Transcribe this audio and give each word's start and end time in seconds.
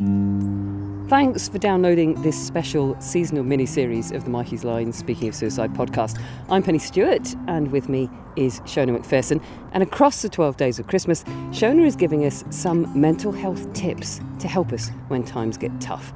Thanks 0.00 1.46
for 1.50 1.58
downloading 1.58 2.14
this 2.22 2.46
special 2.46 2.98
seasonal 3.02 3.44
mini 3.44 3.66
series 3.66 4.12
of 4.12 4.24
the 4.24 4.30
Mikey's 4.30 4.64
Line 4.64 4.94
Speaking 4.94 5.28
of 5.28 5.34
Suicide 5.34 5.74
podcast. 5.74 6.18
I'm 6.48 6.62
Pennie 6.62 6.78
Stuart, 6.78 7.34
and 7.48 7.70
with 7.70 7.90
me 7.90 8.08
is 8.34 8.60
Shona 8.60 8.94
Macpherson. 8.94 9.42
And 9.72 9.82
across 9.82 10.22
the 10.22 10.30
12 10.30 10.56
days 10.56 10.78
of 10.78 10.86
Christmas, 10.86 11.22
Shona 11.50 11.84
is 11.84 11.96
giving 11.96 12.24
us 12.24 12.44
some 12.48 12.98
mental 12.98 13.30
health 13.30 13.70
tips 13.74 14.22
to 14.38 14.48
help 14.48 14.72
us 14.72 14.88
when 15.08 15.22
times 15.22 15.58
get 15.58 15.78
tough. 15.82 16.14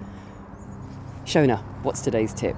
Shona, 1.26 1.58
what's 1.82 2.00
today's 2.00 2.32
tip? 2.32 2.56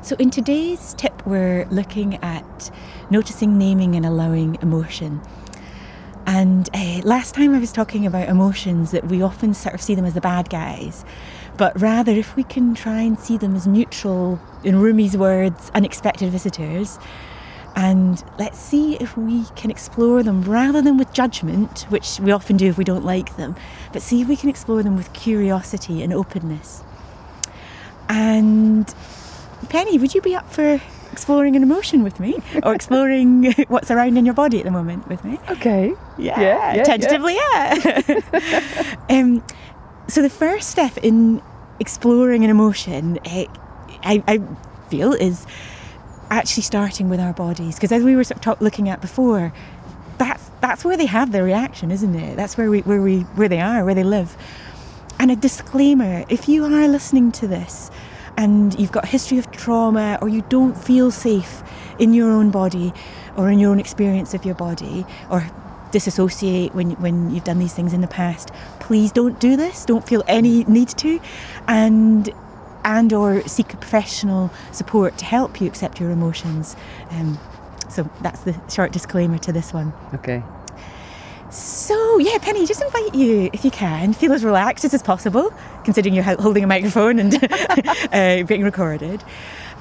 So, 0.00 0.16
in 0.18 0.30
today's 0.30 0.94
tip, 0.94 1.26
we're 1.26 1.66
looking 1.66 2.14
at 2.22 2.70
noticing, 3.10 3.58
naming, 3.58 3.94
and 3.94 4.06
allowing 4.06 4.56
emotion. 4.62 5.20
And 6.26 6.68
uh, 6.74 7.00
last 7.04 7.34
time 7.34 7.54
I 7.54 7.58
was 7.58 7.72
talking 7.72 8.04
about 8.04 8.28
emotions, 8.28 8.90
that 8.90 9.06
we 9.06 9.22
often 9.22 9.54
sort 9.54 9.74
of 9.74 9.80
see 9.80 9.94
them 9.94 10.04
as 10.04 10.14
the 10.14 10.20
bad 10.20 10.50
guys. 10.50 11.04
But 11.56 11.80
rather, 11.80 12.12
if 12.12 12.36
we 12.36 12.42
can 12.42 12.74
try 12.74 13.00
and 13.00 13.18
see 13.18 13.38
them 13.38 13.54
as 13.54 13.66
neutral, 13.66 14.40
in 14.64 14.76
Rumi's 14.76 15.16
words, 15.16 15.70
unexpected 15.72 16.30
visitors, 16.30 16.98
and 17.76 18.24
let's 18.38 18.58
see 18.58 18.96
if 18.96 19.16
we 19.16 19.44
can 19.54 19.70
explore 19.70 20.22
them 20.22 20.42
rather 20.42 20.82
than 20.82 20.96
with 20.96 21.12
judgment, 21.12 21.82
which 21.90 22.18
we 22.20 22.32
often 22.32 22.56
do 22.56 22.66
if 22.66 22.78
we 22.78 22.84
don't 22.84 23.04
like 23.04 23.36
them, 23.36 23.54
but 23.92 24.02
see 24.02 24.20
if 24.20 24.28
we 24.28 24.36
can 24.36 24.48
explore 24.48 24.82
them 24.82 24.96
with 24.96 25.12
curiosity 25.12 26.02
and 26.02 26.12
openness. 26.12 26.82
And 28.08 28.92
Pennie, 29.68 29.98
would 29.98 30.14
you 30.14 30.22
be 30.22 30.34
up 30.34 30.50
for 30.50 30.80
exploring 31.16 31.56
an 31.56 31.62
emotion 31.62 32.02
with 32.04 32.20
me 32.20 32.36
or 32.62 32.74
exploring 32.78 33.52
what's 33.68 33.90
around 33.90 34.18
in 34.18 34.26
your 34.26 34.34
body 34.34 34.58
at 34.58 34.64
the 34.64 34.70
moment 34.70 35.08
with 35.08 35.24
me? 35.24 35.38
Okay. 35.48 35.94
Yeah, 36.18 36.38
Yeah, 36.38 36.74
yeah, 36.74 36.82
tentatively, 36.84 37.34
yeah. 37.34 38.96
um, 39.08 39.42
so 40.08 40.20
the 40.20 40.28
first 40.28 40.68
step 40.68 40.98
in 40.98 41.40
exploring 41.80 42.44
an 42.44 42.50
emotion, 42.50 43.18
eh, 43.24 43.46
I, 44.02 44.22
I 44.28 44.42
feel, 44.90 45.14
is 45.14 45.46
actually 46.30 46.64
starting 46.64 47.08
with 47.08 47.18
our 47.20 47.32
bodies. 47.32 47.76
Because 47.76 47.92
as 47.92 48.02
we 48.02 48.14
were 48.14 48.24
sort 48.24 48.36
of 48.36 48.42
talk, 48.42 48.60
looking 48.60 48.90
at 48.90 49.00
before, 49.00 49.54
that's 50.18 50.50
that's 50.60 50.84
where 50.84 50.98
they 50.98 51.06
have 51.06 51.32
their 51.32 51.44
reaction, 51.44 51.90
isn't 51.90 52.14
it? 52.14 52.36
That's 52.36 52.58
where 52.58 52.70
we 52.70 52.80
where 52.80 53.00
we 53.00 53.20
where 53.38 53.48
they 53.48 53.60
are, 53.60 53.84
where 53.84 53.94
they 53.94 54.04
live. 54.04 54.36
And 55.18 55.30
a 55.30 55.36
disclaimer: 55.36 56.24
if 56.28 56.48
you 56.48 56.64
are 56.64 56.88
listening 56.88 57.32
to 57.32 57.46
this 57.46 57.90
and 58.36 58.78
you've 58.78 58.92
got 58.92 59.04
a 59.04 59.06
history 59.06 59.38
of 59.38 59.50
trauma, 59.50 60.18
or 60.20 60.28
you 60.28 60.42
don't 60.48 60.76
feel 60.76 61.10
safe 61.10 61.62
in 61.98 62.14
your 62.14 62.30
own 62.30 62.50
body, 62.50 62.92
or 63.36 63.50
in 63.50 63.58
your 63.58 63.70
own 63.70 63.80
experience 63.80 64.34
of 64.34 64.44
your 64.44 64.54
body, 64.54 65.06
or 65.30 65.48
disassociate 65.92 66.74
when 66.74 66.90
when 66.92 67.30
you've 67.30 67.44
done 67.44 67.58
these 67.58 67.72
things 67.72 67.92
in 67.92 68.00
the 68.00 68.08
past, 68.08 68.50
please 68.80 69.12
don't 69.12 69.40
do 69.40 69.56
this. 69.56 69.84
Don't 69.84 70.06
feel 70.06 70.22
any 70.26 70.64
need 70.64 70.88
to, 70.88 71.20
and 71.66 72.30
and 72.84 73.12
or 73.12 73.46
seek 73.48 73.68
professional 73.68 74.50
support 74.72 75.18
to 75.18 75.24
help 75.24 75.60
you 75.60 75.66
accept 75.66 76.00
your 76.00 76.10
emotions. 76.10 76.76
Um, 77.10 77.38
so 77.88 78.08
that's 78.20 78.40
the 78.40 78.60
short 78.68 78.92
disclaimer 78.92 79.38
to 79.38 79.52
this 79.52 79.72
one. 79.72 79.92
Okay. 80.14 80.42
So 81.50 82.18
yeah, 82.18 82.38
Pennie, 82.38 82.66
just 82.66 82.82
invite 82.82 83.14
you 83.14 83.50
if 83.52 83.64
you 83.64 83.70
can 83.70 84.12
feel 84.12 84.32
as 84.32 84.44
relaxed 84.44 84.84
as 84.84 84.92
is 84.92 85.02
possible, 85.02 85.52
considering 85.84 86.14
you're 86.14 86.24
holding 86.24 86.64
a 86.64 86.66
microphone 86.66 87.18
and 87.18 87.34
uh, 88.12 88.42
being 88.44 88.62
recorded, 88.62 89.22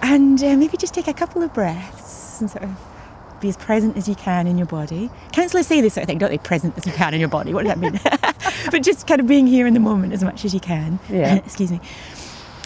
and 0.01 0.41
uh, 0.43 0.55
maybe 0.55 0.77
just 0.77 0.93
take 0.93 1.07
a 1.07 1.13
couple 1.13 1.41
of 1.41 1.53
breaths 1.53 2.39
and 2.39 2.49
sort 2.49 2.63
of 2.63 2.71
be 3.41 3.49
as 3.49 3.57
present 3.57 3.97
as 3.97 4.07
you 4.07 4.15
can 4.15 4.47
in 4.47 4.57
your 4.57 4.67
body. 4.67 5.09
Counsellors 5.31 5.67
say 5.67 5.81
this 5.81 5.95
sort 5.95 6.03
of 6.03 6.07
thing, 6.07 6.17
don't 6.17 6.29
they? 6.29 6.37
Present 6.37 6.77
as 6.77 6.85
you 6.85 6.93
can 6.93 7.13
in 7.13 7.19
your 7.19 7.29
body. 7.29 7.53
What 7.53 7.65
does 7.65 7.75
that 7.75 7.79
mean? 7.79 7.99
but 8.71 8.83
just 8.83 9.07
kind 9.07 9.19
of 9.19 9.27
being 9.27 9.47
here 9.47 9.67
in 9.67 9.73
the 9.73 9.79
moment 9.79 10.13
as 10.13 10.23
much 10.23 10.45
as 10.45 10.53
you 10.53 10.59
can. 10.59 10.99
Yeah. 11.09 11.35
Excuse 11.45 11.71
me. 11.71 11.79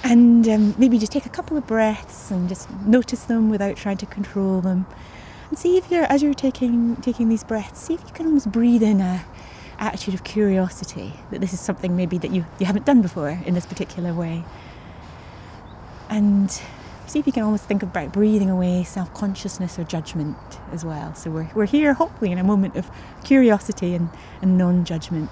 And 0.04 0.48
um, 0.48 0.76
maybe 0.78 0.98
just 0.98 1.12
take 1.12 1.26
a 1.26 1.30
couple 1.30 1.58
of 1.58 1.68
breaths 1.68 2.32
and 2.32 2.48
just 2.48 2.70
notice 2.86 3.24
them 3.24 3.50
without 3.50 3.76
trying 3.76 3.98
to 3.98 4.06
control 4.06 4.62
them. 4.62 4.86
And 5.50 5.58
see 5.58 5.78
if 5.78 5.90
you're, 5.90 6.06
as 6.06 6.22
you're 6.22 6.34
taking 6.34 6.96
taking 6.98 7.30
these 7.30 7.44
breaths, 7.44 7.82
see 7.82 7.96
if 7.96 8.02
you 8.02 8.14
can 8.14 8.28
almost 8.28 8.52
breathe 8.52 8.84
in 8.84 9.02
a 9.02 9.26
attitude 9.80 10.14
of 10.14 10.24
curiosity 10.24 11.14
that 11.32 11.40
this 11.40 11.54
is 11.54 11.60
something 11.60 11.96
maybe 11.96 12.18
that 12.18 12.32
you, 12.32 12.46
you 12.60 12.66
haven't 12.66 12.86
done 12.86 13.02
before 13.02 13.30
in 13.46 13.54
this 13.54 13.66
particular 13.66 14.14
way. 14.14 14.44
And 16.10 16.52
see 17.08 17.20
if 17.20 17.26
you 17.26 17.34
can 17.34 17.44
almost 17.44 17.66
think 17.66 17.82
about 17.82 18.12
breathing 18.14 18.50
away 18.50 18.84
self 18.84 19.14
consciousness 19.14 19.80
or 19.80 19.84
judgment 19.84 20.38
as 20.72 20.86
well. 20.86 21.16
So 21.16 21.32
we're, 21.32 21.50
we're 21.56 21.66
here 21.66 21.94
hopefully 21.94 22.32
in 22.32 22.38
a 22.38 22.44
moment 22.44 22.76
of 22.76 22.90
curiosity 23.24 23.96
and, 23.96 24.10
and 24.42 24.58
non 24.58 24.86
judgment. 24.86 25.30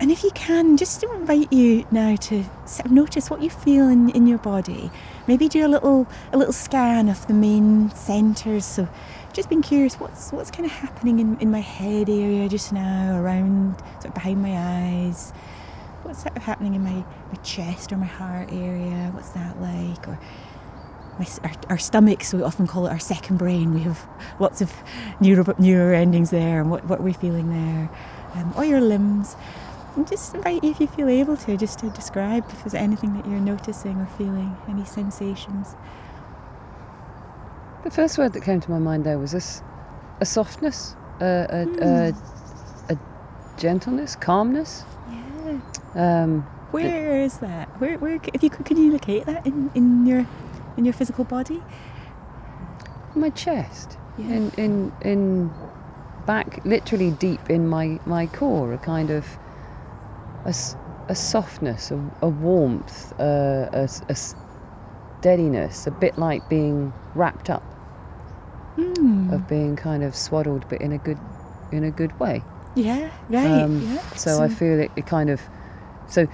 And 0.00 0.12
if 0.12 0.22
you 0.22 0.30
can, 0.30 0.76
just 0.76 1.02
invite 1.02 1.52
you 1.52 1.84
now 1.90 2.14
to 2.14 2.44
sort 2.66 2.86
of 2.86 2.92
notice 2.92 3.30
what 3.30 3.42
you 3.42 3.50
feel 3.50 3.88
in, 3.88 4.10
in 4.10 4.28
your 4.28 4.38
body. 4.38 4.90
Maybe 5.26 5.48
do 5.48 5.66
a 5.66 5.68
little 5.68 6.06
a 6.32 6.38
little 6.38 6.52
scan 6.52 7.08
of 7.08 7.26
the 7.26 7.34
main 7.34 7.90
centres. 7.90 8.64
So 8.64 8.88
just 9.32 9.48
being 9.48 9.62
curious 9.62 9.96
what's 9.96 10.30
what's 10.30 10.52
kind 10.52 10.66
of 10.66 10.70
happening 10.70 11.18
in, 11.18 11.38
in 11.40 11.50
my 11.50 11.60
head 11.60 12.08
area 12.08 12.48
just 12.48 12.72
now, 12.72 13.20
around 13.20 13.80
sort 13.94 14.06
of 14.06 14.14
behind 14.14 14.40
my 14.40 14.56
eyes. 14.56 15.32
What's 16.04 16.22
sort 16.22 16.36
of 16.36 16.44
happening 16.44 16.74
in 16.74 16.84
my, 16.84 17.04
my 17.32 17.42
chest 17.42 17.92
or 17.92 17.96
my 17.96 18.06
heart 18.06 18.52
area? 18.52 19.10
What's 19.12 19.30
that 19.30 19.60
like? 19.60 20.06
Or 20.06 20.18
my, 21.18 21.26
our, 21.42 21.52
our 21.70 21.78
stomachs, 21.78 22.32
we 22.32 22.42
often 22.42 22.68
call 22.68 22.86
it 22.86 22.90
our 22.90 23.00
second 23.00 23.36
brain. 23.36 23.74
We 23.74 23.80
have 23.80 24.08
lots 24.38 24.60
of 24.60 24.72
neuro, 25.20 25.54
neuro 25.58 25.94
endings 25.96 26.30
there, 26.30 26.60
and 26.60 26.70
what, 26.70 26.84
what 26.84 27.02
we're 27.02 27.12
feeling 27.14 27.50
there. 27.50 27.90
Um, 28.34 28.52
or 28.56 28.64
your 28.64 28.80
limbs. 28.80 29.34
And 29.98 30.06
just 30.06 30.32
invite 30.32 30.62
you 30.62 30.70
if 30.70 30.78
you 30.78 30.86
feel 30.86 31.08
able 31.08 31.36
to, 31.38 31.56
just 31.56 31.80
to 31.80 31.90
describe 31.90 32.44
if 32.50 32.62
there's 32.62 32.72
anything 32.72 33.14
that 33.14 33.26
you're 33.26 33.40
noticing 33.40 33.96
or 33.96 34.06
feeling, 34.06 34.56
any 34.68 34.84
sensations. 34.84 35.74
The 37.82 37.90
first 37.90 38.16
word 38.16 38.32
that 38.34 38.44
came 38.44 38.60
to 38.60 38.70
my 38.70 38.78
mind 38.78 39.02
there 39.02 39.18
was 39.18 39.32
this 39.32 39.60
a 40.20 40.24
softness, 40.24 40.94
a, 41.20 41.24
a, 41.50 41.84
a, 41.84 42.94
a 42.94 42.98
gentleness, 43.56 44.14
calmness. 44.14 44.84
Yeah. 45.10 45.58
Um, 45.96 46.42
Where 46.70 47.20
is 47.20 47.38
that? 47.38 47.68
Where, 47.80 47.98
where, 47.98 48.20
if 48.32 48.40
you 48.40 48.50
could, 48.50 48.66
could 48.66 48.78
you 48.78 48.92
locate 48.92 49.26
that 49.26 49.44
in, 49.48 49.68
in 49.74 50.06
your, 50.06 50.24
in 50.76 50.84
your 50.84 50.94
physical 50.94 51.24
body? 51.24 51.60
my 53.16 53.30
chest, 53.30 53.98
Yeah. 54.16 54.26
in, 54.26 54.50
in, 54.50 54.92
in 55.00 55.50
back, 56.24 56.64
literally 56.64 57.10
deep 57.10 57.50
in 57.50 57.66
my, 57.66 57.98
my 58.06 58.28
core, 58.28 58.72
a 58.72 58.78
kind 58.78 59.10
of 59.10 59.26
a, 60.48 61.12
a 61.12 61.14
softness, 61.14 61.90
a, 61.90 62.10
a 62.22 62.28
warmth, 62.28 63.12
a 63.18 63.88
steadiness, 65.18 65.86
a 65.86 65.90
bit 65.90 66.18
like 66.18 66.48
being 66.48 66.92
wrapped 67.14 67.50
up, 67.50 67.62
Hmm. 68.76 69.32
of 69.32 69.48
being 69.48 69.74
kind 69.74 70.04
of 70.04 70.14
swaddled, 70.14 70.64
but 70.68 70.80
in 70.80 70.92
a 70.92 70.98
good, 70.98 71.18
in 71.72 71.82
a 71.84 71.90
good 71.90 72.18
way. 72.20 72.42
Yeah, 72.76 73.10
right. 73.28 73.62
Um, 73.62 73.82
yeah. 73.82 74.00
So 74.14 74.40
I 74.40 74.48
feel 74.48 74.78
it, 74.78 74.92
it 74.94 75.04
kind 75.06 75.30
of, 75.30 75.40
so 76.06 76.28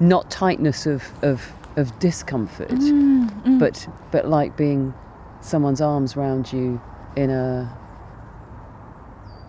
not 0.00 0.30
tightness 0.30 0.86
of, 0.86 1.04
of, 1.22 1.52
of 1.76 1.96
discomfort, 1.98 2.70
Mm, 2.70 3.28
mm. 3.44 3.58
but 3.58 3.86
but 4.10 4.26
like 4.28 4.56
being 4.56 4.94
someone's 5.42 5.80
arms 5.82 6.16
round 6.16 6.50
you 6.52 6.80
in 7.16 7.28
a 7.30 7.70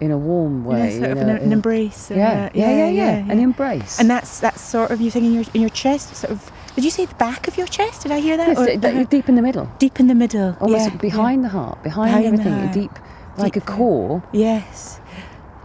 in 0.01 0.11
a 0.11 0.17
warm 0.17 0.63
Yeah, 0.65 0.69
way. 0.71 0.97
sort 0.99 1.11
of 1.11 1.17
in 1.19 1.29
an, 1.29 1.37
an 1.37 1.51
embrace. 1.53 2.11
or 2.11 2.15
yeah, 2.15 2.49
yeah, 2.53 2.71
yeah, 2.75 2.89
yeah, 2.89 3.31
an 3.31 3.39
embrace. 3.39 3.99
And 3.99 4.09
that's 4.09 4.39
that's 4.39 4.59
sort 4.61 4.91
of 4.91 4.99
you 4.99 5.09
think 5.11 5.25
in 5.25 5.33
your 5.33 5.45
in 5.53 5.61
your 5.61 5.69
chest, 5.69 6.15
sort 6.15 6.31
of. 6.33 6.51
Did 6.75 6.83
you 6.85 6.91
say 6.91 7.05
the 7.05 7.15
back 7.15 7.47
of 7.47 7.57
your 7.57 7.67
chest? 7.67 8.03
Did 8.03 8.11
I 8.11 8.19
hear 8.19 8.37
that? 8.37 8.47
Yes, 8.47 8.57
Or- 8.57 8.65
th- 8.65 8.83
uh-huh. 8.83 9.03
deep 9.09 9.27
in 9.29 9.35
the 9.35 9.41
middle, 9.41 9.69
deep 9.77 9.99
in 9.99 10.07
the 10.07 10.15
middle, 10.15 10.55
almost 10.59 10.89
yeah, 10.91 10.97
behind 10.97 11.43
the 11.43 11.49
heart, 11.49 11.83
behind, 11.83 12.09
Behind 12.11 12.25
everything, 12.25 12.53
heart. 12.53 12.73
deep, 12.73 12.91
like 13.37 13.53
Deep 13.53 13.63
a 13.63 13.65
core. 13.65 14.23
Yeah. 14.31 14.63
Yes. 14.65 14.99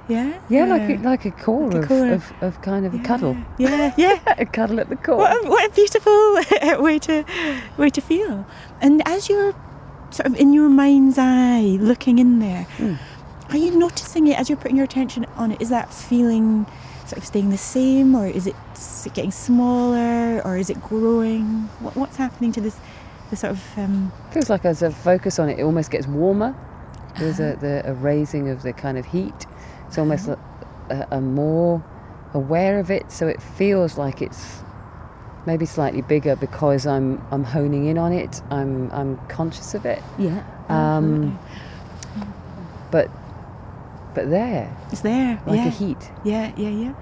Yeah. 0.08 0.38
Yeah, 0.48 0.66
like 0.66 0.88
a, 0.88 0.96
like 1.02 1.24
a 1.24 1.30
core, 1.32 1.66
Like 1.70 1.74
a 1.74 1.78
of, 1.82 1.88
core. 1.88 2.12
Of, 2.12 2.32
of 2.42 2.62
kind 2.62 2.86
of 2.86 2.94
a 2.94 2.98
cuddle, 3.00 3.36
Yeah. 3.58 3.92
Yeah. 3.96 4.18
a 4.38 4.44
cuddle 4.46 4.78
at 4.80 4.88
the 4.88 4.96
core. 4.96 5.16
What 5.18 5.32
a, 5.44 5.48
what 5.48 5.64
a 5.70 5.72
beautiful 5.74 6.34
way 6.84 6.98
to 7.00 7.24
way 7.76 7.90
to 7.90 8.00
feel. 8.00 8.44
And 8.80 9.02
as 9.06 9.28
you're 9.28 9.54
sort 10.10 10.26
of 10.26 10.34
in 10.36 10.52
your 10.52 10.68
mind's 10.68 11.18
eye, 11.18 11.76
looking 11.80 12.18
in 12.18 12.38
there, 12.40 12.66
Mm. 12.78 12.98
Are 13.50 13.56
you 13.56 13.76
noticing 13.78 14.26
it 14.26 14.38
as 14.38 14.48
you're 14.48 14.58
putting 14.58 14.76
your 14.76 14.84
attention 14.84 15.24
on 15.36 15.52
it? 15.52 15.60
Is 15.60 15.68
that 15.68 15.92
feeling 15.92 16.66
sort 17.06 17.18
of 17.18 17.24
staying 17.24 17.50
the 17.50 17.58
same, 17.58 18.14
or 18.14 18.26
is 18.26 18.46
it 18.46 18.56
getting 19.14 19.30
smaller, 19.30 20.42
or 20.44 20.56
is 20.56 20.70
it 20.70 20.80
growing? 20.82 21.68
What, 21.80 21.96
what's 21.96 22.16
happening 22.16 22.52
to 22.52 22.60
this? 22.60 22.76
The 23.30 23.36
sort 23.36 23.52
of 23.52 23.78
um, 23.78 24.12
Feels 24.32 24.48
like 24.50 24.64
as 24.64 24.82
I 24.82 24.90
focus 24.90 25.38
on 25.38 25.48
it, 25.48 25.58
it 25.58 25.62
almost 25.62 25.90
gets 25.90 26.06
warmer. 26.06 26.54
There's 27.18 27.40
a, 27.40 27.56
the, 27.60 27.82
a 27.84 27.94
raising 27.94 28.48
of 28.50 28.62
the 28.62 28.72
kind 28.72 28.98
of 28.98 29.06
heat. 29.06 29.46
It's 29.88 29.98
almost 29.98 30.28
a, 30.28 30.38
a, 30.90 31.16
a 31.16 31.20
more 31.20 31.82
aware 32.34 32.78
of 32.78 32.90
it, 32.90 33.10
so 33.10 33.26
it 33.26 33.40
feels 33.42 33.98
like 33.98 34.22
it's 34.22 34.62
maybe 35.46 35.64
slightly 35.66 36.02
bigger 36.02 36.36
because 36.36 36.86
I'm 36.86 37.24
I'm 37.30 37.44
honing 37.44 37.86
in 37.86 37.98
on 37.98 38.12
it. 38.12 38.42
I'm 38.50 38.90
I'm 38.92 39.16
conscious 39.28 39.74
of 39.74 39.86
it. 39.86 40.02
yeah. 40.18 40.44
Um, 40.68 41.38
but 42.90 43.10
but 44.16 44.28
there, 44.30 44.74
It's 44.90 45.02
there. 45.02 45.40
like 45.46 45.58
yeah. 45.58 45.66
a 45.66 45.70
heat. 45.70 46.10
Yeah, 46.24 46.50
yeah, 46.56 46.70
yeah. 46.70 46.94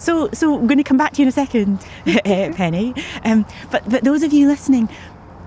So, 0.00 0.28
so 0.32 0.58
I'm 0.58 0.66
going 0.66 0.78
to 0.78 0.84
come 0.84 0.96
back 0.96 1.12
to 1.12 1.18
you 1.22 1.26
in 1.26 1.28
a 1.28 1.32
second, 1.32 1.78
uh, 2.08 2.20
Pennie. 2.56 2.92
Um, 3.24 3.46
but 3.70 3.88
but 3.88 4.02
those 4.02 4.24
of 4.24 4.32
you 4.32 4.48
listening, 4.48 4.88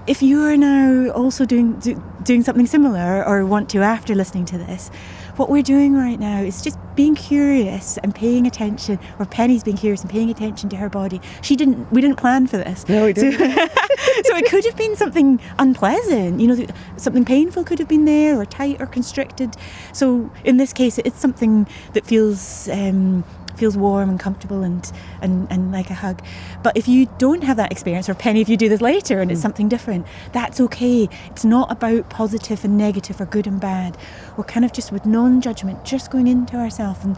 if 0.08 0.22
you 0.22 0.42
are 0.46 0.56
now 0.56 1.10
also 1.10 1.44
doing 1.46 1.74
do, 1.80 2.02
doing 2.24 2.44
something 2.44 2.66
similar 2.68 3.26
or 3.28 3.46
want 3.46 3.70
to 3.72 3.80
after 3.80 4.16
listening 4.16 4.46
to 4.46 4.58
this, 4.58 4.90
what 5.36 5.50
we're 5.50 5.64
doing 5.64 5.94
right 5.94 6.20
now 6.20 6.40
is 6.42 6.62
just 6.62 6.78
being 6.96 7.16
curious 7.16 7.98
and 7.98 8.16
paying 8.16 8.48
attention. 8.48 8.98
Or 9.20 9.26
Pennie's 9.26 9.64
being 9.64 9.76
curious 9.78 10.02
and 10.02 10.10
paying 10.10 10.30
attention 10.30 10.70
to 10.70 10.78
her 10.78 10.90
body. 10.90 11.20
She 11.42 11.56
didn't. 11.58 11.92
We 11.92 12.00
didn't 12.02 12.18
plan 12.18 12.48
for 12.48 12.58
this. 12.58 12.88
No, 12.88 13.06
we 13.06 13.14
didn't. 13.14 13.34
so 13.40 13.68
it 14.38 14.50
could 14.50 14.66
have 14.66 14.76
been 14.76 14.96
something 14.96 15.40
unpleasant, 15.60 16.40
you 16.40 16.48
know, 16.48 16.66
something 16.98 17.26
painful 17.26 17.64
could 17.64 17.80
have 17.80 17.88
been 17.88 18.06
there, 18.06 18.40
or 18.40 18.46
tight 18.46 18.82
or 18.82 18.86
constricted. 18.86 19.56
So 19.94 20.32
in 20.44 20.58
this 20.58 20.74
case, 20.74 20.98
it's 21.00 21.20
something 21.20 21.68
that 21.94 22.06
feels 22.06 22.70
um, 22.70 23.24
feels 23.56 23.78
warm 23.78 24.10
and 24.10 24.20
comfortable 24.20 24.64
and, 24.64 24.92
and 25.22 25.48
and 25.50 25.72
like 25.72 25.90
a 25.90 25.94
hug. 25.94 26.22
But 26.62 26.76
if 26.76 26.88
you 26.88 27.08
don't 27.18 27.44
have 27.44 27.58
that 27.58 27.72
experience, 27.72 28.10
or 28.10 28.14
Pennie, 28.14 28.42
if 28.42 28.50
you 28.50 28.58
do 28.58 28.70
this 28.70 28.82
later 28.82 29.22
and 29.22 29.32
it's 29.32 29.42
something 29.42 29.70
different, 29.70 30.06
that's 30.34 30.60
okay. 30.60 31.08
It's 31.32 31.46
not 31.46 31.72
about 31.72 32.10
positive 32.10 32.66
and 32.66 32.78
negative 32.78 33.22
or 33.22 33.26
good 33.26 33.48
and 33.48 33.60
bad. 33.60 33.98
We're 34.38 34.44
kind 34.44 34.66
of 34.66 34.74
just 34.74 34.92
with 34.92 35.06
non-judgment, 35.06 35.86
just 35.86 36.12
going 36.12 36.28
into 36.28 36.58
ourselves 36.58 37.04
and 37.06 37.18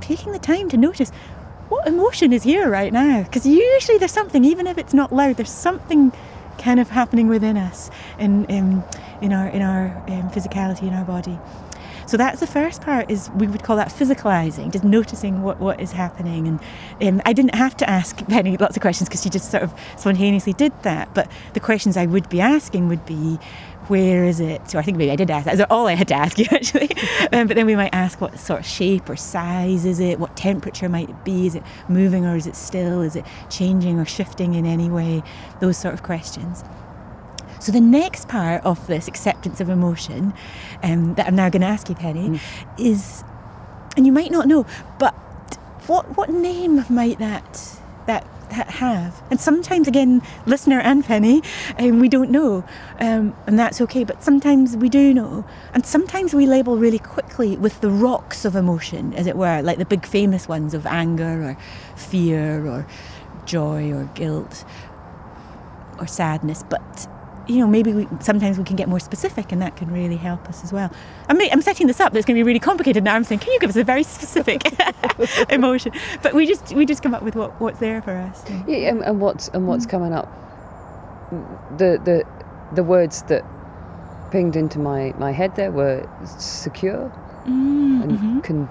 taking 0.00 0.32
the 0.32 0.38
time 0.38 0.68
to 0.70 0.76
notice 0.76 1.12
what 1.74 1.88
emotion 1.88 2.32
is 2.32 2.44
here 2.44 2.70
right 2.70 2.92
now? 2.92 3.24
Because 3.24 3.44
usually 3.44 3.98
there's 3.98 4.12
something 4.12 4.44
even 4.44 4.68
if 4.68 4.78
it's 4.78 4.94
not 4.94 5.12
loud 5.12 5.36
there's 5.36 5.50
something 5.50 6.12
kind 6.56 6.78
of 6.78 6.88
happening 6.88 7.26
within 7.26 7.56
us 7.56 7.90
in 8.16 8.48
um, 8.48 8.84
in 9.20 9.32
our 9.32 9.48
in 9.48 9.60
our 9.60 9.86
um, 10.08 10.30
physicality 10.30 10.82
in 10.82 10.94
our 10.94 11.04
body 11.04 11.36
so 12.06 12.16
that's 12.16 12.40
the 12.40 12.46
first 12.46 12.80
part 12.80 13.10
is 13.10 13.30
we 13.36 13.46
would 13.46 13.62
call 13.62 13.76
that 13.76 13.88
physicalizing 13.88 14.72
just 14.72 14.84
noticing 14.84 15.42
what, 15.42 15.58
what 15.60 15.80
is 15.80 15.92
happening 15.92 16.46
and 16.46 16.60
um, 17.02 17.22
i 17.24 17.32
didn't 17.32 17.54
have 17.54 17.76
to 17.76 17.88
ask 17.88 18.26
penny 18.28 18.56
lots 18.56 18.76
of 18.76 18.82
questions 18.82 19.08
because 19.08 19.22
she 19.22 19.30
just 19.30 19.50
sort 19.50 19.62
of 19.62 19.72
spontaneously 19.96 20.52
did 20.52 20.72
that 20.82 21.12
but 21.14 21.30
the 21.54 21.60
questions 21.60 21.96
i 21.96 22.06
would 22.06 22.28
be 22.28 22.40
asking 22.40 22.88
would 22.88 23.04
be 23.06 23.38
where 23.88 24.24
is 24.24 24.40
it? 24.40 24.70
So 24.70 24.78
I 24.78 24.82
think 24.82 24.96
maybe 24.96 25.10
I 25.10 25.16
did 25.16 25.30
ask 25.30 25.44
that. 25.44 25.56
That's 25.56 25.70
all 25.70 25.86
I 25.86 25.94
had 25.94 26.08
to 26.08 26.14
ask 26.14 26.38
you 26.38 26.46
actually. 26.50 26.90
um, 27.32 27.46
but 27.46 27.54
then 27.54 27.66
we 27.66 27.76
might 27.76 27.94
ask 27.94 28.20
what 28.20 28.38
sort 28.38 28.60
of 28.60 28.66
shape 28.66 29.08
or 29.08 29.16
size 29.16 29.84
is 29.84 30.00
it? 30.00 30.18
What 30.18 30.36
temperature 30.36 30.88
might 30.88 31.10
it 31.10 31.24
be? 31.24 31.46
Is 31.46 31.54
it 31.54 31.62
moving 31.88 32.24
or 32.24 32.36
is 32.36 32.46
it 32.46 32.56
still? 32.56 33.02
Is 33.02 33.16
it 33.16 33.24
changing 33.50 33.98
or 33.98 34.04
shifting 34.04 34.54
in 34.54 34.66
any 34.66 34.88
way? 34.88 35.22
Those 35.60 35.76
sort 35.76 35.94
of 35.94 36.02
questions. 36.02 36.64
So 37.64 37.72
the 37.72 37.80
next 37.80 38.28
part 38.28 38.62
of 38.62 38.86
this 38.88 39.08
acceptance 39.08 39.58
of 39.58 39.70
emotion 39.70 40.34
um, 40.82 41.14
that 41.14 41.26
I'm 41.26 41.34
now 41.34 41.48
going 41.48 41.62
to 41.62 41.66
ask 41.66 41.88
you, 41.88 41.94
Pennie, 41.94 42.38
is, 42.76 43.24
and 43.96 44.04
you 44.04 44.12
might 44.12 44.30
not 44.30 44.46
know, 44.46 44.66
but 44.98 45.14
what 45.86 46.14
what 46.14 46.28
name 46.28 46.84
might 46.90 47.18
that 47.20 47.80
that 48.06 48.26
that 48.50 48.68
have? 48.68 49.22
And 49.30 49.40
sometimes, 49.40 49.88
again, 49.88 50.20
listener 50.44 50.78
and 50.78 51.02
Pennie, 51.02 51.42
um, 51.78 52.00
we 52.00 52.10
don't 52.10 52.30
know, 52.30 52.66
um, 53.00 53.34
and 53.46 53.58
that's 53.58 53.80
okay. 53.80 54.04
But 54.04 54.22
sometimes 54.22 54.76
we 54.76 54.90
do 54.90 55.14
know, 55.14 55.46
and 55.72 55.86
sometimes 55.86 56.34
we 56.34 56.44
label 56.44 56.76
really 56.76 56.98
quickly 56.98 57.56
with 57.56 57.80
the 57.80 57.88
rocks 57.88 58.44
of 58.44 58.56
emotion, 58.56 59.14
as 59.14 59.26
it 59.26 59.36
were, 59.36 59.62
like 59.62 59.78
the 59.78 59.86
big 59.86 60.04
famous 60.04 60.46
ones 60.46 60.74
of 60.74 60.84
anger 60.84 61.42
or 61.42 61.56
fear 61.96 62.66
or 62.66 62.86
joy 63.46 63.90
or 63.90 64.04
guilt 64.14 64.66
or 65.98 66.06
sadness, 66.06 66.62
but 66.68 67.08
you 67.48 67.58
know, 67.60 67.66
maybe 67.66 67.92
we, 67.92 68.08
sometimes 68.20 68.58
we 68.58 68.64
can 68.64 68.76
get 68.76 68.88
more 68.88 69.00
specific, 69.00 69.52
and 69.52 69.62
that 69.62 69.76
can 69.76 69.92
really 69.92 70.16
help 70.16 70.48
us 70.48 70.64
as 70.64 70.72
well. 70.72 70.90
I'm, 71.28 71.40
I'm 71.40 71.62
setting 71.62 71.86
this 71.86 72.00
up; 72.00 72.12
that's 72.12 72.26
going 72.26 72.36
to 72.36 72.40
be 72.40 72.44
really 72.46 72.60
complicated 72.60 73.04
now. 73.04 73.14
I'm 73.14 73.24
saying, 73.24 73.40
can 73.40 73.52
you 73.52 73.60
give 73.60 73.70
us 73.70 73.76
a 73.76 73.84
very 73.84 74.02
specific 74.02 74.62
emotion? 75.50 75.92
But 76.22 76.34
we 76.34 76.46
just 76.46 76.74
we 76.74 76.86
just 76.86 77.02
come 77.02 77.14
up 77.14 77.22
with 77.22 77.36
what, 77.36 77.60
what's 77.60 77.78
there 77.80 78.02
for 78.02 78.12
us. 78.12 78.44
Yeah, 78.66 78.90
and, 78.90 79.02
and 79.02 79.20
what's 79.20 79.48
and 79.48 79.66
what's 79.68 79.86
coming 79.86 80.12
up? 80.12 80.28
The 81.78 82.00
the 82.04 82.24
the 82.74 82.82
words 82.84 83.22
that 83.24 83.44
pinged 84.30 84.56
into 84.56 84.78
my 84.78 85.12
my 85.18 85.32
head 85.32 85.56
there 85.56 85.70
were 85.72 86.08
secure 86.26 87.12
Mm, 87.46 88.02
and 88.04 88.12
mhm. 88.18 88.44
con, 88.44 88.68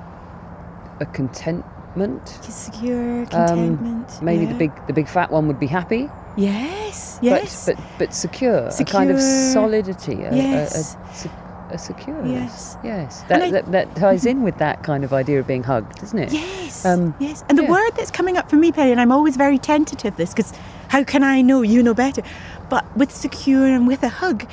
a 1.00 1.06
contentment. 1.06 2.28
secure 2.44 3.26
contentment. 3.28 4.22
Maybe 4.24 4.46
yeah. 4.46 4.54
the 4.54 4.58
big 4.58 4.88
the 4.88 4.94
big 4.94 5.08
fat 5.08 5.32
one 5.32 5.48
would 5.48 5.60
be 5.60 5.68
happy, 5.68 6.10
yes, 6.38 7.20
yes, 7.22 7.66
but 7.66 7.76
but 7.76 7.86
but 8.00 8.14
secure, 8.14 8.68
a 8.80 8.84
kind 8.86 9.12
of 9.12 9.20
solidity, 9.22 10.24
a, 10.24 10.32
a- 10.32 10.36
Yes. 10.36 10.96
a, 11.12 11.14
se- 11.16 11.30
a 11.72 11.78
secure. 11.78 12.26
Yes. 12.26 12.78
yes. 12.84 13.22
That, 13.24 13.42
I- 13.42 13.52
that 13.52 13.72
that 13.72 13.96
ties 13.96 14.26
in 14.26 14.44
with 14.44 14.58
that 14.60 14.84
kind 14.84 15.04
of 15.04 15.14
idea 15.14 15.40
of 15.40 15.48
being 15.48 15.64
hugged, 15.64 16.00
doesn't 16.00 16.20
it? 16.20 16.32
Yes, 16.32 16.86
Um, 16.86 17.16
yes. 17.20 17.44
And 17.50 17.58
the 17.58 17.64
yeah. 17.64 17.72
word 17.72 17.92
that's 17.96 18.12
coming 18.12 18.38
up 18.38 18.50
for 18.50 18.58
me, 18.58 18.72
Perry, 18.72 18.92
and 18.92 19.02
I'm 19.02 19.12
always 19.12 19.38
very 19.38 19.58
tentative 19.58 20.16
this 20.18 20.32
because 20.34 20.54
how 20.90 21.04
can 21.04 21.24
I 21.24 21.42
know? 21.42 21.62
You 21.64 21.82
know 21.84 21.94
better. 21.94 22.22
But 22.70 22.86
with 22.98 23.12
secure 23.12 23.66
and 23.66 23.88
with 23.88 24.04
a 24.04 24.10
hug, 24.10 24.48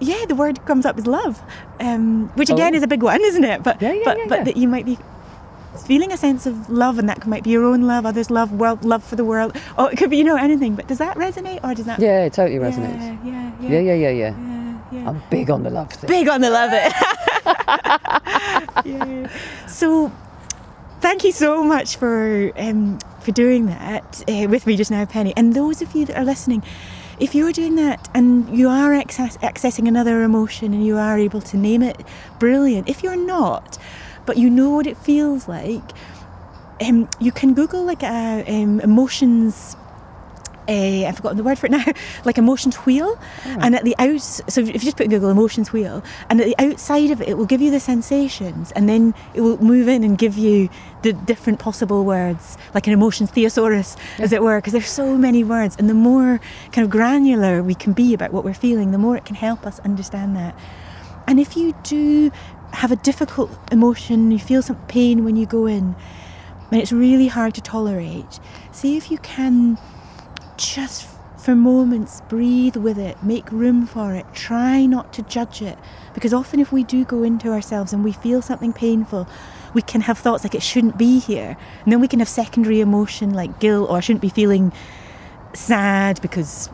yeah, 0.00 0.24
the 0.26 0.34
word 0.34 0.64
comes 0.66 0.84
up 0.86 0.98
as 0.98 1.06
love, 1.06 1.42
um, 1.80 2.28
which 2.34 2.50
again 2.50 2.74
Oh. 2.74 2.76
is 2.76 2.82
a 2.82 2.86
big 2.86 3.02
one, 3.02 3.20
isn't 3.22 3.44
it? 3.44 3.62
But 3.62 3.80
Yeah, 3.80 3.92
yeah, 3.92 4.02
but 4.04 4.18
but 4.28 4.44
that 4.44 4.56
you 4.56 4.68
might 4.68 4.84
be 4.84 4.98
feeling 5.76 6.12
a 6.12 6.16
sense 6.16 6.46
of 6.46 6.70
love, 6.70 6.98
and 6.98 7.08
that 7.08 7.26
might 7.26 7.42
be 7.44 7.50
your 7.50 7.64
own 7.64 7.82
love, 7.82 8.06
others' 8.06 8.30
love, 8.30 8.52
world 8.52 8.84
love 8.84 9.02
for 9.04 9.16
the 9.16 9.24
world, 9.24 9.56
or 9.78 9.90
it 9.92 9.96
could 9.98 10.10
be 10.10 10.16
you 10.16 10.24
know 10.24 10.36
anything. 10.36 10.74
But 10.74 10.86
does 10.88 10.98
that 10.98 11.16
resonate, 11.16 11.62
or 11.64 11.74
does 11.74 11.86
that? 11.86 11.98
Yeah, 12.00 12.24
it 12.24 12.32
totally 12.32 12.58
Yeah, 12.58 12.70
resonates. 12.70 13.24
yeah, 13.24 13.50
yeah, 13.60 13.60
Yeah, 13.60 13.80
yeah, 13.80 13.94
yeah, 13.94 14.10
yeah. 14.10 14.34
yeah, 14.38 14.78
yeah. 14.92 15.08
I'm 15.08 15.22
big 15.30 15.50
on 15.50 15.62
the 15.62 15.70
love 15.70 15.90
thing. 15.92 16.08
Big 16.08 16.28
on 16.28 16.40
the 16.40 16.50
love 16.50 16.70
it. 16.72 16.92
yeah. 18.84 19.28
So, 19.66 20.12
thank 21.00 21.24
you 21.24 21.32
so 21.32 21.64
much 21.64 21.96
for 21.96 22.52
um, 22.56 22.98
for 23.20 23.32
doing 23.32 23.66
that 23.66 24.22
uh, 24.28 24.46
with 24.48 24.66
me 24.66 24.76
just 24.76 24.90
now, 24.90 25.04
Pennie. 25.04 25.32
And 25.36 25.54
those 25.54 25.82
of 25.82 25.94
you 25.94 26.04
that 26.06 26.16
are 26.18 26.24
listening, 26.24 26.62
if 27.18 27.34
you're 27.34 27.52
doing 27.52 27.76
that 27.76 28.08
and 28.14 28.56
you 28.56 28.68
are 28.68 28.92
access- 28.94 29.36
accessing 29.38 29.88
another 29.88 30.22
emotion 30.22 30.74
and 30.74 30.84
you 30.84 30.96
are 30.98 31.18
able 31.18 31.40
to 31.42 31.56
name 31.56 31.82
it, 31.82 32.00
brilliant. 32.38 32.88
If 32.88 33.02
you're 33.02 33.16
not, 33.16 33.78
but 34.26 34.36
you 34.36 34.50
know 34.50 34.70
what 34.70 34.86
it 34.86 34.96
feels 34.96 35.48
like, 35.48 35.92
um, 36.80 37.08
you 37.20 37.32
can 37.32 37.54
Google 37.54 37.84
like 37.84 38.02
a 38.02 38.44
um, 38.46 38.80
emotions. 38.80 39.76
Uh, 40.66 41.04
I've 41.04 41.16
forgotten 41.16 41.36
the 41.36 41.42
word 41.44 41.58
for 41.58 41.66
it 41.66 41.72
now, 41.72 41.84
like 42.24 42.38
emotions 42.38 42.76
wheel, 42.76 43.20
and 43.44 43.74
at 43.74 43.84
the 43.84 43.94
outs. 43.98 44.40
So 44.48 44.62
if 44.62 44.68
you 44.68 44.78
just 44.78 44.96
put 44.96 45.04
in 45.04 45.10
Google 45.10 45.28
emotions 45.28 45.74
wheel, 45.74 46.02
and 46.30 46.40
at 46.40 46.46
the 46.46 46.54
outside 46.58 47.10
of 47.10 47.20
it, 47.20 47.28
it 47.28 47.34
will 47.36 47.44
give 47.44 47.60
you 47.60 47.70
the 47.70 47.80
sensations, 47.80 48.72
and 48.72 48.88
then 48.88 49.14
it 49.34 49.42
will 49.42 49.62
move 49.62 49.88
in 49.88 50.02
and 50.02 50.16
give 50.16 50.38
you 50.38 50.70
the 51.02 51.12
different 51.12 51.58
possible 51.58 52.06
words, 52.06 52.56
like 52.72 52.86
an 52.86 52.94
emotions 52.94 53.30
thesaurus, 53.30 53.94
as 54.18 54.32
it 54.32 54.42
were, 54.42 54.58
because 54.58 54.72
there's 54.72 54.88
so 54.88 55.18
many 55.18 55.44
words, 55.44 55.76
and 55.78 55.90
the 55.90 55.94
more 55.94 56.40
kind 56.72 56.82
of 56.82 56.90
granular 56.90 57.62
we 57.62 57.74
can 57.74 57.92
be 57.92 58.14
about 58.14 58.32
what 58.32 58.42
we're 58.42 58.54
feeling, 58.54 58.90
the 58.90 58.98
more 58.98 59.18
it 59.18 59.26
can 59.26 59.36
help 59.36 59.66
us 59.66 59.80
understand 59.80 60.34
that. 60.34 60.56
And 61.26 61.40
if 61.40 61.56
you 61.56 61.74
do 61.82 62.30
have 62.74 62.92
a 62.92 62.96
difficult 62.96 63.50
emotion, 63.72 64.30
you 64.30 64.38
feel 64.38 64.62
some 64.62 64.76
pain 64.86 65.24
when 65.24 65.36
you 65.36 65.46
go 65.46 65.66
in, 65.66 65.94
and 66.70 66.80
it's 66.80 66.92
really 66.92 67.28
hard 67.28 67.54
to 67.54 67.60
tolerate, 67.60 68.40
see 68.72 68.96
if 68.96 69.10
you 69.10 69.18
can 69.18 69.78
just 70.56 71.08
for 71.44 71.54
moments 71.54 72.22
breathe 72.22 72.74
with 72.74 72.98
it, 72.98 73.22
make 73.22 73.52
room 73.52 73.86
for 73.86 74.14
it, 74.14 74.24
try 74.32 74.86
not 74.86 75.12
to 75.12 75.22
judge 75.22 75.60
it. 75.60 75.78
Because 76.14 76.32
often, 76.32 76.58
if 76.58 76.72
we 76.72 76.82
do 76.84 77.04
go 77.04 77.22
into 77.22 77.50
ourselves 77.50 77.92
and 77.92 78.02
we 78.02 78.12
feel 78.12 78.40
something 78.40 78.72
painful, 78.72 79.28
we 79.74 79.82
can 79.82 80.00
have 80.00 80.18
thoughts 80.18 80.42
like 80.42 80.54
it 80.54 80.62
shouldn't 80.62 80.96
be 80.96 81.18
here. 81.18 81.58
And 81.84 81.92
then 81.92 82.00
we 82.00 82.08
can 82.08 82.20
have 82.20 82.28
secondary 82.28 82.80
emotion 82.80 83.34
like 83.34 83.60
guilt 83.60 83.90
or 83.90 83.98
I 83.98 84.00
shouldn't 84.00 84.22
be 84.22 84.30
feeling 84.30 84.72
sad 85.52 86.22
because 86.22 86.70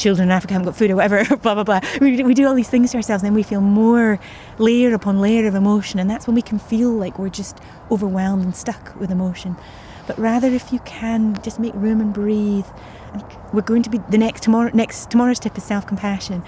children 0.00 0.28
in 0.28 0.32
Africa 0.32 0.54
haven't 0.54 0.66
got 0.66 0.76
food 0.76 0.90
or 0.90 0.96
whatever, 0.96 1.24
blah, 1.42 1.54
blah, 1.54 1.64
blah. 1.64 1.80
We, 2.00 2.22
we 2.22 2.34
do 2.34 2.46
all 2.46 2.54
these 2.54 2.68
things 2.68 2.90
to 2.92 2.96
ourselves 2.96 3.22
and 3.22 3.28
then 3.28 3.34
we 3.34 3.42
feel 3.42 3.60
more 3.60 4.18
layer 4.58 4.94
upon 4.94 5.20
layer 5.20 5.46
of 5.46 5.54
emotion. 5.54 6.00
And 6.00 6.10
that's 6.10 6.26
when 6.26 6.34
we 6.34 6.42
can 6.42 6.58
feel 6.58 6.90
like 6.90 7.18
we're 7.18 7.28
just 7.28 7.58
overwhelmed 7.90 8.44
and 8.44 8.56
stuck 8.56 8.98
with 8.98 9.10
emotion. 9.10 9.56
But 10.06 10.18
rather, 10.18 10.48
if 10.48 10.72
you 10.72 10.80
can, 10.80 11.40
just 11.42 11.60
make 11.60 11.74
room 11.74 12.00
and 12.00 12.12
breathe. 12.12 12.66
And 13.12 13.24
we're 13.52 13.62
going 13.62 13.82
to 13.84 13.90
be 13.90 13.98
the 14.08 14.18
next 14.18 14.42
tomorrow. 14.42 14.70
Next 14.74 15.10
tomorrow's 15.10 15.38
tip 15.38 15.56
is 15.56 15.64
self-compassion. 15.64 16.42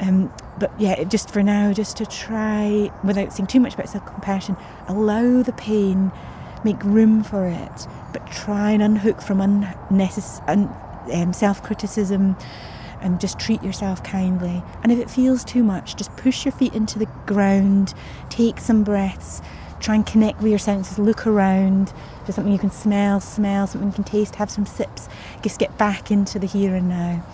Um, 0.00 0.32
but 0.58 0.72
yeah, 0.78 1.02
just 1.04 1.30
for 1.30 1.42
now, 1.42 1.72
just 1.72 1.96
to 1.96 2.06
try 2.06 2.90
without 3.02 3.32
saying 3.32 3.48
too 3.48 3.60
much 3.60 3.74
about 3.74 3.88
self-compassion, 3.88 4.56
allow 4.88 5.42
the 5.42 5.52
pain, 5.52 6.12
make 6.64 6.82
room 6.84 7.22
for 7.22 7.46
it, 7.46 7.86
but 8.12 8.26
try 8.30 8.70
and 8.70 8.82
unhook 8.82 9.20
from 9.20 9.40
unnecessary 9.40 10.46
un, 10.48 10.74
um, 11.12 11.32
self-criticism, 11.32 12.36
and 13.00 13.20
just 13.20 13.38
treat 13.38 13.62
yourself 13.62 14.02
kindly. 14.02 14.62
And 14.82 14.92
if 14.92 14.98
it 14.98 15.10
feels 15.10 15.44
too 15.44 15.62
much, 15.62 15.96
just 15.96 16.14
push 16.16 16.44
your 16.44 16.52
feet 16.52 16.74
into 16.74 16.98
the 16.98 17.06
ground, 17.26 17.94
take 18.28 18.58
some 18.58 18.84
breaths, 18.84 19.40
try 19.80 19.94
and 19.94 20.06
connect 20.06 20.40
with 20.40 20.50
your 20.50 20.58
senses, 20.58 20.98
look 20.98 21.26
around. 21.26 21.88
If 21.88 22.26
there's 22.26 22.34
something 22.34 22.52
you 22.52 22.58
can 22.58 22.70
smell, 22.70 23.20
smell, 23.20 23.66
something 23.66 23.88
you 23.88 23.94
can 23.94 24.04
taste, 24.04 24.36
have 24.36 24.50
some 24.50 24.66
sips. 24.66 25.08
Just 25.42 25.58
get 25.58 25.76
back 25.78 26.10
into 26.10 26.38
the 26.38 26.46
here 26.46 26.74
and 26.74 26.88
now. 26.88 27.24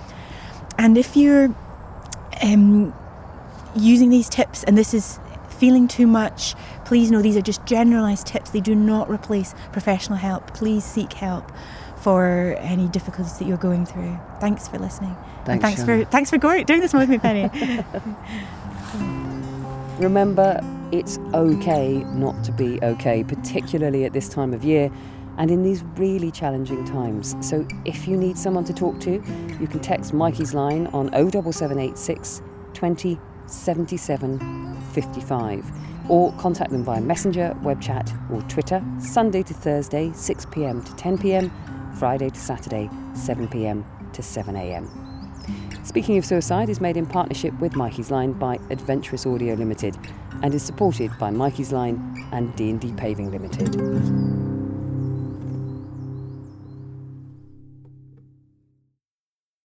And 0.78 0.96
if 0.96 1.16
you're 1.16 1.54
um, 2.42 2.94
using 3.74 4.10
these 4.10 4.28
tips 4.28 4.62
and 4.64 4.76
this 4.76 4.94
is 4.94 5.18
feeling 5.48 5.88
too 5.88 6.06
much, 6.06 6.54
Please 6.86 7.10
know 7.10 7.20
these 7.20 7.36
are 7.36 7.42
just 7.42 7.66
generalised 7.66 8.28
tips. 8.28 8.50
They 8.50 8.60
do 8.60 8.72
not 8.72 9.10
replace 9.10 9.56
professional 9.72 10.18
help. 10.18 10.54
Please 10.54 10.84
seek 10.84 11.14
help 11.14 11.50
for 12.06 12.56
any 12.60 12.86
difficulties 12.86 13.36
that 13.36 13.48
you're 13.48 13.56
going 13.56 13.84
through. 13.84 14.16
Thanks 14.38 14.68
for 14.68 14.78
listening. 14.78 15.16
Thanks, 15.44 15.48
and 15.48 15.60
thanks 15.60 15.82
Shona. 15.82 16.04
for 16.04 16.10
thanks 16.12 16.30
for 16.30 16.38
doing 16.38 16.80
this 16.80 16.92
with 16.92 17.08
me, 17.08 17.18
Pennie. 17.18 17.50
Remember, 19.98 20.60
it's 20.92 21.18
okay 21.34 22.04
not 22.14 22.44
to 22.44 22.52
be 22.52 22.78
okay, 22.80 23.24
particularly 23.24 24.04
at 24.04 24.12
this 24.12 24.28
time 24.28 24.54
of 24.54 24.62
year 24.62 24.88
and 25.38 25.50
in 25.50 25.64
these 25.64 25.82
really 25.96 26.30
challenging 26.30 26.84
times. 26.84 27.34
So 27.40 27.66
if 27.84 28.06
you 28.06 28.16
need 28.16 28.38
someone 28.38 28.62
to 28.66 28.72
talk 28.72 29.00
to, 29.00 29.14
you 29.60 29.66
can 29.66 29.80
text 29.80 30.14
Mikey's 30.14 30.54
line 30.54 30.86
on 30.92 31.08
07786 31.08 32.40
20 32.72 33.18
77 33.46 34.76
55 34.92 35.72
or 36.08 36.32
contact 36.34 36.70
them 36.70 36.84
via 36.84 37.00
Messenger, 37.00 37.56
web 37.62 37.82
chat 37.82 38.12
or 38.30 38.42
Twitter, 38.42 38.80
Sunday 39.00 39.42
to 39.42 39.52
Thursday, 39.52 40.10
6pm 40.10 40.84
to 40.84 40.92
10pm, 40.92 41.50
Friday 41.98 42.28
to 42.28 42.38
Saturday, 42.38 42.90
7pm 43.12 43.84
to 44.12 44.22
7am. 44.22 45.86
Speaking 45.86 46.18
of 46.18 46.26
Suicide 46.26 46.68
is 46.68 46.80
made 46.80 46.96
in 46.96 47.06
partnership 47.06 47.58
with 47.58 47.74
Mikey's 47.74 48.10
Line 48.10 48.32
by 48.32 48.58
Adventurous 48.70 49.24
Audio 49.24 49.54
Limited 49.54 49.96
and 50.42 50.54
is 50.54 50.62
supported 50.62 51.10
by 51.18 51.30
Mikey's 51.30 51.72
Line 51.72 52.28
and 52.32 52.54
D&D 52.54 52.92
Paving 52.98 53.30
Limited. 53.30 54.35